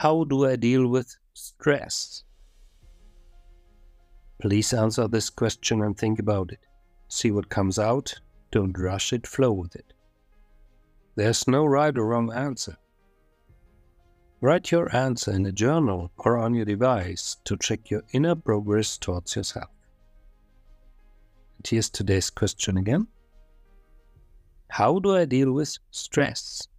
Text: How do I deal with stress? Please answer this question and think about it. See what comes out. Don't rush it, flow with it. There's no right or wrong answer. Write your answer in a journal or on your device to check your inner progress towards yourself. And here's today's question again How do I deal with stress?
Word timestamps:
How 0.00 0.24
do 0.24 0.46
I 0.46 0.56
deal 0.56 0.86
with 0.86 1.14
stress? 1.34 2.24
Please 4.40 4.72
answer 4.72 5.06
this 5.06 5.28
question 5.28 5.82
and 5.82 5.94
think 5.94 6.18
about 6.18 6.52
it. 6.52 6.60
See 7.08 7.30
what 7.30 7.50
comes 7.50 7.78
out. 7.78 8.14
Don't 8.50 8.78
rush 8.78 9.12
it, 9.12 9.26
flow 9.26 9.52
with 9.52 9.76
it. 9.76 9.92
There's 11.16 11.46
no 11.46 11.66
right 11.66 11.94
or 11.98 12.06
wrong 12.06 12.32
answer. 12.32 12.78
Write 14.40 14.70
your 14.70 14.88
answer 14.96 15.32
in 15.32 15.44
a 15.44 15.52
journal 15.52 16.10
or 16.16 16.38
on 16.38 16.54
your 16.54 16.64
device 16.64 17.36
to 17.44 17.58
check 17.58 17.90
your 17.90 18.04
inner 18.14 18.34
progress 18.34 18.96
towards 18.96 19.36
yourself. 19.36 19.68
And 21.58 21.66
here's 21.66 21.90
today's 21.90 22.30
question 22.30 22.78
again 22.78 23.06
How 24.70 24.98
do 24.98 25.14
I 25.14 25.26
deal 25.26 25.52
with 25.52 25.76
stress? 25.90 26.69